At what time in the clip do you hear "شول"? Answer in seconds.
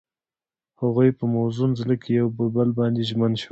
3.41-3.49